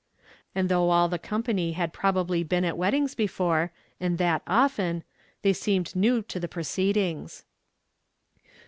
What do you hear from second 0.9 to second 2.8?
the company had probably been at